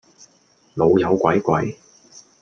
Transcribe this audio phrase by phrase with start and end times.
[0.73, 1.77] 老友鬼鬼